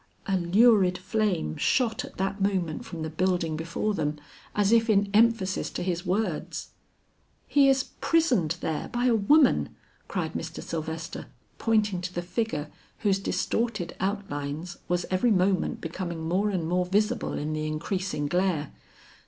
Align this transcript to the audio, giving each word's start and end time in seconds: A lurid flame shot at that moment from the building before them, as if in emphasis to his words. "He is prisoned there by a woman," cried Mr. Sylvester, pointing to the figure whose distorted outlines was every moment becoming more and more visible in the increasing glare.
A 0.25 0.35
lurid 0.35 0.97
flame 0.97 1.55
shot 1.57 2.03
at 2.03 2.17
that 2.17 2.41
moment 2.41 2.85
from 2.85 3.03
the 3.03 3.09
building 3.11 3.55
before 3.55 3.93
them, 3.93 4.19
as 4.55 4.71
if 4.71 4.89
in 4.89 5.11
emphasis 5.13 5.69
to 5.69 5.83
his 5.83 6.07
words. 6.07 6.69
"He 7.47 7.69
is 7.69 7.83
prisoned 8.01 8.57
there 8.61 8.87
by 8.87 9.05
a 9.05 9.13
woman," 9.13 9.75
cried 10.07 10.33
Mr. 10.33 10.63
Sylvester, 10.63 11.27
pointing 11.59 12.01
to 12.01 12.13
the 12.15 12.23
figure 12.23 12.71
whose 13.01 13.19
distorted 13.19 13.95
outlines 13.99 14.77
was 14.87 15.05
every 15.11 15.29
moment 15.29 15.81
becoming 15.81 16.27
more 16.27 16.49
and 16.49 16.67
more 16.67 16.87
visible 16.87 17.33
in 17.33 17.53
the 17.53 17.67
increasing 17.67 18.25
glare. 18.27 18.71